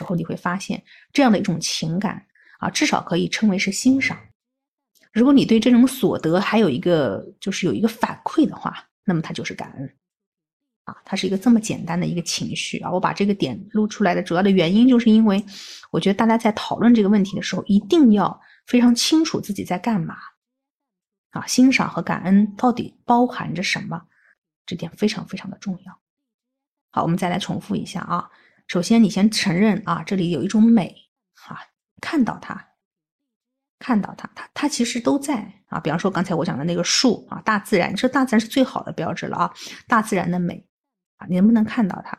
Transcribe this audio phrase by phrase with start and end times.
[0.00, 2.26] 时候，你会发现这样的一种情感
[2.58, 4.18] 啊，至少可以称为是欣赏。
[5.12, 9.94] 如果你对这种所得还有一个就是有一个反馈的话，那么它就是感恩
[10.84, 12.90] 啊，它是一个这么简单的一个情绪啊。
[12.90, 15.44] 我把这个点露出来的主要的原因，就是因为
[15.90, 20.16] 我觉得大家在讨论这个问题的时候，一定要非常清楚自己在干嘛
[21.30, 21.46] 啊。
[21.46, 24.00] 欣赏和感恩到底包含着什么，
[24.64, 26.00] 这点非常非常的重要。
[26.92, 28.30] 好，我们再来重复一下啊。
[28.70, 30.94] 首先，你先承认啊，这里有一种美
[31.48, 31.58] 啊，
[32.00, 32.68] 看到它。
[33.80, 35.80] 看到它，它它其实都在啊。
[35.80, 39.52] 比方说刚才我讲的那个树啊，大自然，这大自然是最好的标志了啊。
[39.88, 40.64] 大自然的美
[41.16, 42.16] 啊，你能不能看到它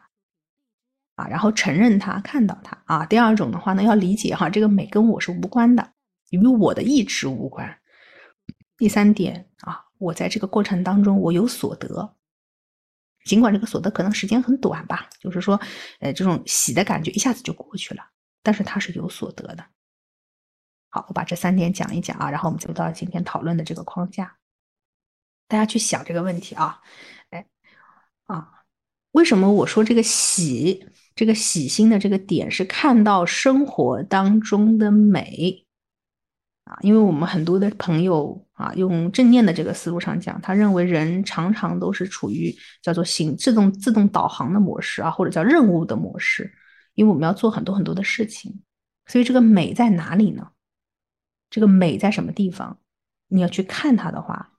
[1.15, 1.25] 啊？
[1.29, 3.05] 然后承认它，看到它啊。
[3.05, 5.93] 第二种的话呢，要理解哈，这个美跟我是无关的，
[6.31, 7.79] 与我的意志无关。
[8.75, 12.13] 第三点啊，我在这个过程当中我有所得，
[13.25, 15.59] 尽管这个所得可能时间很短吧，就是说，
[15.99, 18.03] 呃，这种喜的感觉一下子就过去了，
[18.41, 19.65] 但是它是有所得的。
[20.89, 24.37] 好，我把这三点讲一讲啊，然后我们就到今天讨论的这个框架，
[25.47, 26.81] 大家去想这个问题啊，
[27.29, 27.45] 哎，
[28.25, 28.63] 啊，
[29.11, 35.60] 为什么我说这个喜，这个喜心的这个点是看到生活当中的美
[36.63, 36.77] 啊？
[36.81, 46.53] 因为我们很多的朋友啊，用正念的这个思路上讲，他认为人常常都是处于叫做行自动自动导航的模式啊，或者叫任务的模式，
[46.93, 48.61] 因为我们要做很多很多的事情，
[49.05, 50.49] 所以这个美在哪里呢？
[51.49, 52.79] 这个美在什么地方？
[53.27, 54.51] 你要去看它的话，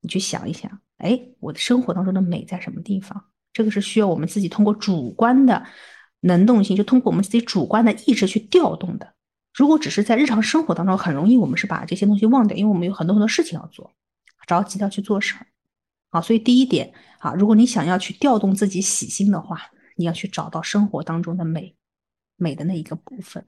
[0.00, 3.24] 你去想一想，哎，我的生活当中的美在什么地方？
[3.52, 5.66] 这个是需要我们自己通过主观的
[6.20, 9.14] 能动性，就通过我们自己主观的意志去调动的。
[9.58, 13.92] 如果只是在日常生活当中，很容易我们是把这些东西忘掉，因为我们有很多很多事情要做，
[14.46, 15.48] 着急的要去做事儿。
[16.10, 19.60] 好，所以第一点啊，如果你想要去调动自己喜心的话，
[19.96, 21.74] 你要去找到生活当中的美，
[22.36, 23.44] 美的那一个部分。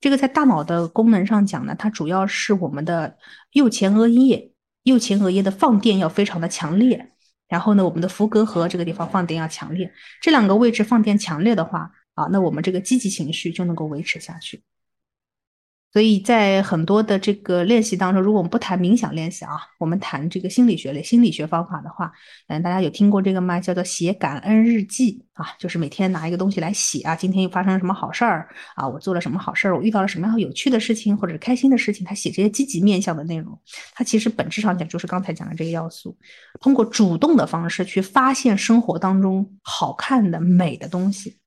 [0.00, 3.18] 这个在大脑的功能上讲呢，它主要是我们的
[3.54, 4.52] 右前额叶，
[4.84, 7.10] 右前额叶的放电要非常的强烈，
[7.48, 14.62] 然后呢，我们的福格核这个地方放电要强烈，这两个位置放电强烈的话，啊，那我们这个积极情绪就能够维持下去。
[15.94, 22.12] 所以在很多的这个练习当中，如果我们不谈冥想练习啊，我们谈这个心理学类心理学方法的话，
[22.48, 23.60] 嗯，大家有听过这个吗？
[23.60, 33.56] 叫做写感恩日记啊，就是每天拿一个东西来写啊，今天又发生了什么好事儿啊，我做了什么好事儿，我遇到了什么样有趣的事情或者是开心的事情，他写这些积极面向的内容，
[33.92, 36.18] 它其实本质上讲就是刚才讲的这个要素，
[36.60, 41.38] 通过主动的方式去发现生活当中好看的美的东西，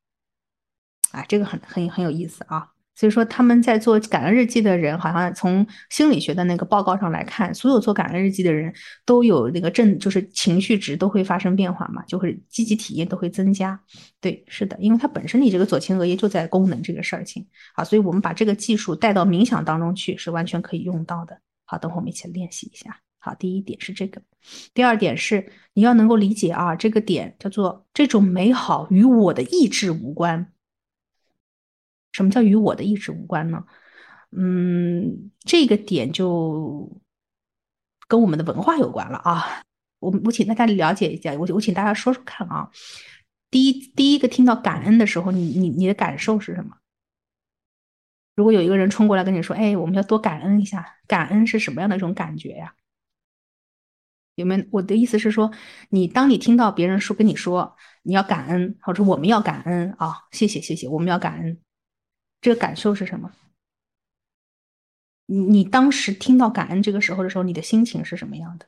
[1.12, 2.69] 啊，这个很很很有意思啊。
[2.97, 8.74] 所以说，他们在做感恩日记的人，好像从心理学的那个报告上来看，所有做感恩日记的人
[9.06, 13.80] 都有那个正，就是情绪值都会发生变化嘛，就会积极体验都会增加。
[14.19, 21.40] 对，是的，因为它本身你这个左前额叶就在功能这个事情啊，所以我们把这个技术带到冥想当中去，是完全可以用到的。
[21.66, 23.00] 好，等会我们一起练习一下。
[23.19, 24.19] 好，第一点是这个，
[24.74, 30.52] 第二点是你要能够理解啊，这个点叫做这种美好与我的意志无关。
[32.18, 33.64] 什么叫与我的意志无关呢？
[34.32, 37.00] 嗯，这个点就
[38.08, 39.62] 跟我们的文化有关了啊。
[40.00, 42.72] 我我请大家了解一下，我我请大家说说看啊。
[43.52, 46.78] 第一，第一个听到感恩的时候，你你你的感受是什么？
[48.36, 52.74] 如果有一个人冲过来跟你说：“哎，我们要多感恩一下。”感恩是什么样的一种感觉呀？
[54.34, 54.66] 有没有？
[54.72, 55.52] 我的意思是说，
[55.90, 61.60] 你当你听到别人说跟你说你要感恩，或者我们要感恩啊，谢谢谢谢，我们要感恩。
[62.42, 63.31] 这个感受是什么？
[65.25, 68.68] 你你当时听到感恩这个时候的时候，你的心情是什么样的？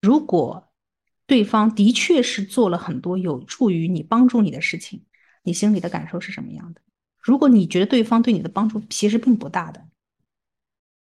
[0.00, 0.72] 如果
[1.26, 5.04] 对方的确是做了很多有助于你、帮助你的事情，
[5.42, 6.80] 你心里的感受是什么样的？
[7.20, 9.86] 如果你觉得对方对你的帮助其实并不大的，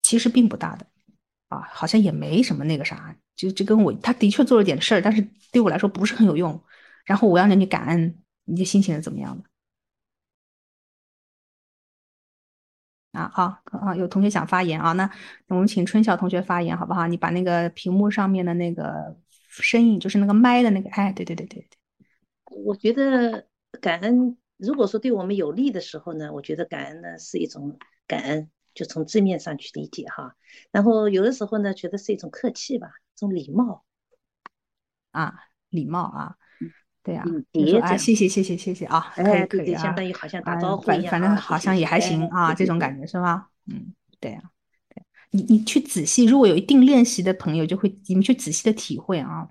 [0.01, 0.87] 其实并不大的，
[1.47, 6.61] 啊，好像也没什么那个啥，就就跟我他的确做了点事儿，但是对我来说不是很有用，
[7.05, 9.46] 然后我要让你感恩，你的心情是怎么样的？
[13.17, 15.09] 啊，好啊，有同学想发言啊，那
[15.47, 17.07] 我们请春晓同学发言好不好？
[17.07, 19.17] 你把那个屏幕上面的那个
[19.49, 21.77] 声音，就是那个麦的那个，哎，对对对对对。
[22.45, 23.47] 我觉得
[23.81, 27.77] 感恩，如果说对我们有利的时候呢，我觉得感恩呢是一种
[28.07, 30.35] 感恩，就从字面上去理解哈。
[30.71, 33.83] 然后有的时候呢，觉得是一种客气吧，一种礼貌
[35.11, 35.33] 啊，
[35.69, 36.37] 礼貌啊。
[37.07, 37.23] 对呀，
[37.53, 43.47] 你说啊，谢谢谢谢谢谢啊，可以可以啊，相当于好像打招呼一样，反正好像也还行啊，这种感觉是吧？
[43.71, 44.41] 嗯，对呀，
[44.89, 45.01] 对，
[45.31, 49.47] 你你去仔细，如果有一定练习的朋友，就会你们去仔细的体会啊，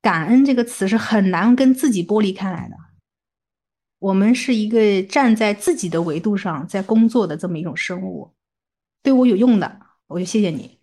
[0.00, 2.76] 感恩这个词是很难跟自己剥离开来的。
[3.98, 8.32] 我们是一个站在自己的维度上在工作的这么一种生物。
[9.02, 10.78] 对我有用的，我就谢谢你；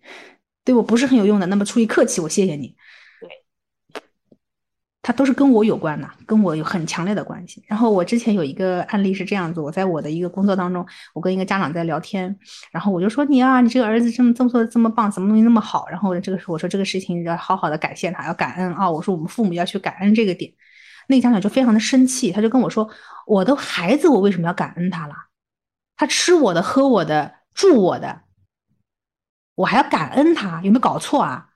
[0.64, 2.76] 对我不是很有用的，那么出于客气，我谢谢你。
[5.06, 7.62] 它都是跟我有关的，跟我有很强烈的关系。
[7.66, 12.34] 然后我之前有一个案例是这样子，我在我的一个工作当中，我跟一个家长在聊天，
[12.72, 15.86] 然后我就说你啊，你这个儿子这么这么做这么棒，什么东西那么好？
[15.90, 18.90] 然后这个时候我说这个事情要好好的感谢他，要感恩啊。
[18.90, 20.50] 我说我们父母要去感恩这个点。
[21.06, 22.88] 那个家长就非常的生气，他就跟我说，
[23.26, 25.14] 我的孩子我为什么要感恩他了？
[25.96, 28.22] 他吃我的，喝我的，住我的，
[29.54, 30.62] 我还要感恩他？
[30.62, 31.50] 有没有搞错啊？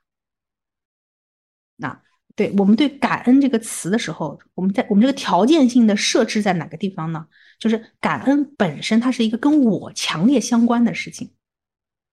[1.77, 2.03] 那。
[2.38, 7.26] 对我们对感恩这个词的时候，我们在我们这个条件性的设置在哪个地方呢？
[7.58, 11.32] 就是感恩本身它是一个跟我强烈相关的事情，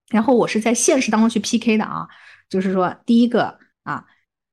[0.09, 2.07] 然后我是在现实当中去 PK 的啊，
[2.49, 4.03] 就是说第一个啊，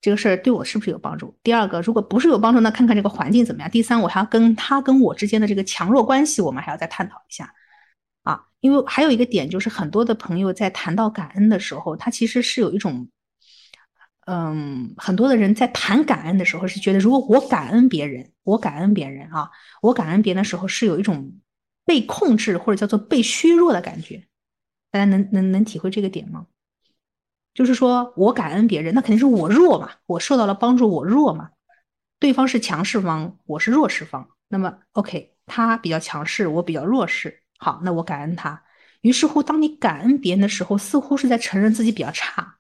[0.03, 1.35] 这个事儿对我是不是有帮助？
[1.43, 3.71] 第二个，如果不是有帮助，那看看这个环境怎么样？
[3.71, 7.51] 第三，我还要跟他跟我之间的这个强弱关系，我们还要再探讨一下
[8.25, 13.09] 啊，因为还有一个点就是很多的朋友在谈到感恩的时候，他其实是有一种。
[14.27, 19.51] 嗯，很多的人在谈感恩的时候是觉得，如果我感恩别人，我感恩别人啊，
[19.83, 21.41] 我感恩别人的时候是有一种
[21.85, 24.25] 被控制或者叫做被削弱的感觉。
[24.91, 26.47] 大家能能能体会这个点吗？
[27.55, 31.51] 就是说我感恩别人，那肯定是我弱嘛，我受到了帮助，我弱嘛。
[32.21, 34.29] 对方是强势方，我是弱势方。
[34.49, 37.43] 那么 OK，他比较强势，我比较弱势。
[37.59, 38.63] 好，那我感恩他。
[39.01, 42.59] 于是乎，当你感恩别人的时候，似乎是在承认自己比较差。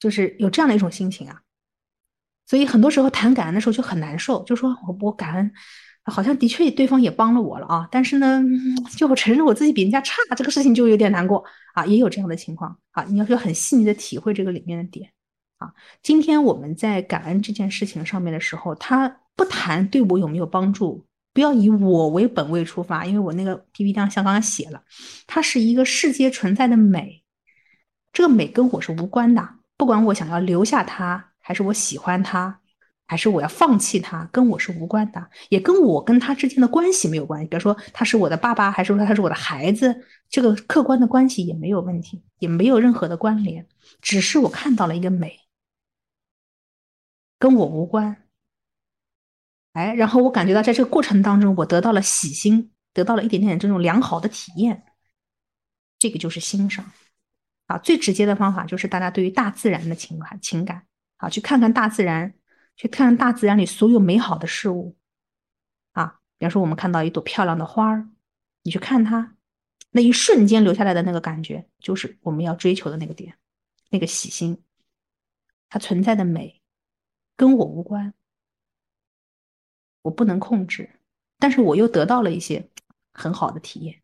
[0.00, 1.42] 就是有这样的一种心情啊，
[2.46, 5.52] 所以很多时候谈感恩的时候就很难受，就说我我感恩，
[6.04, 8.42] 好像的确对方也帮了我了啊，但是呢，
[8.96, 11.44] 就我承认我自己比人家差，这个事情就有点难过
[11.74, 15.10] 啊，也有这样的情况啊，你要是很细腻的体会这个里面的点
[15.58, 15.72] 啊。
[16.02, 24.82] 今天我们在感恩这件事情上面的时候，他不谈对我有没有帮助，不要以我为本位出发，因为我那个 PPT 上像刚刚写了，
[25.26, 27.22] 它是一个世界存在的美，
[28.12, 29.59] 这个美跟我是无关的。
[29.80, 32.60] 不管我想要留下他，还是我喜欢他，
[33.06, 37.48] 还是我要放弃他，跟我是无关的，也跟我跟他之间的关系没有关系。
[37.48, 43.66] 比如说他是我的爸爸，还是说他是我的孩子，这个客观的关系也没有问题，也没有任何的关联，
[44.02, 45.40] 只是我看到了一个美，
[47.38, 48.28] 跟我无关。
[49.72, 54.82] 哎，然后我感觉到在这个过程当中，我得到了喜心，得到了一点点这种良好的体验，
[55.98, 56.84] 这个就是欣赏。
[57.70, 60.88] 啊，最直接的方法就是大家对于大自然的情感情感，
[61.18, 62.34] 啊，去看看大自然，
[62.74, 64.96] 去看看大自然里所有美好的事物，
[65.92, 68.08] 啊，比方说我们看到一朵漂亮的花儿，
[68.64, 69.36] 你去看它，
[69.92, 73.38] 那一瞬间留下来的那个感觉，就是我们要追求的那个点，
[73.90, 74.60] 那个喜心，
[75.68, 76.60] 它存在的美，
[77.36, 78.12] 跟我无关，
[80.02, 80.90] 我不能控制，
[81.38, 82.68] 但是我又得到了一些
[83.12, 84.02] 很好的体验，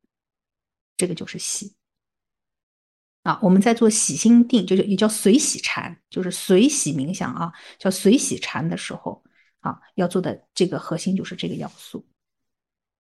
[0.96, 1.74] 这个就是喜。
[3.26, 9.20] 啊，我们在做洗心定，就是也叫随洗禅，就是随洗冥想啊，叫随洗禅的时候
[9.58, 12.06] 啊，要做的这个核心就是这个要素。